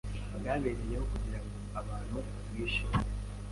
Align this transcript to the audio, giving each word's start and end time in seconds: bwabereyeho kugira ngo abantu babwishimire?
bwabereyeho 0.37 1.05
kugira 1.11 1.39
ngo 1.43 1.55
abantu 1.81 2.13
babwishimire? 2.33 2.97